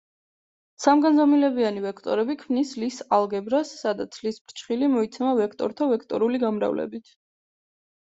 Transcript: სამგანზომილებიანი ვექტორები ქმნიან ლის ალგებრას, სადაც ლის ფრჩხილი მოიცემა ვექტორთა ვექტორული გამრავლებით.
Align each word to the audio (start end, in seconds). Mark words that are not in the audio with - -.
სამგანზომილებიანი 0.83 1.81
ვექტორები 1.83 2.35
ქმნიან 2.43 2.71
ლის 2.83 2.97
ალგებრას, 3.17 3.73
სადაც 3.81 4.17
ლის 4.23 4.39
ფრჩხილი 4.47 4.89
მოიცემა 4.95 5.35
ვექტორთა 5.41 5.89
ვექტორული 5.93 6.41
გამრავლებით. 6.45 7.13